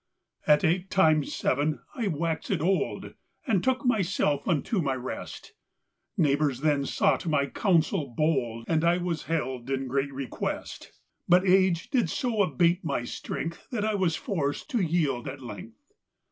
At 0.47 0.63
eight 0.63 0.89
times 0.89 1.31
seven 1.31 1.79
I 1.93 2.05
waxèd 2.05 2.59
old, 2.59 3.13
And 3.45 3.63
took 3.63 3.85
myself 3.85 4.47
unto 4.47 4.81
my 4.81 4.95
rest, 4.95 5.53
Neighbours 6.17 6.61
then 6.61 6.87
sought 6.87 7.27
my 7.27 7.45
counsel 7.45 8.07
bold, 8.17 8.65
And 8.67 8.83
I 8.83 8.97
was 8.97 9.25
held 9.25 9.69
in 9.69 9.85
great 9.87 10.11
request; 10.11 10.91
But 11.29 11.45
age 11.45 11.91
did 11.91 12.09
so 12.09 12.41
abate 12.41 12.83
my 12.83 13.03
strength, 13.03 13.67
That 13.69 13.85
I 13.85 13.93
was 13.93 14.15
forced 14.15 14.71
to 14.71 14.81
yield 14.81 15.27
at 15.27 15.39
length. 15.43 15.77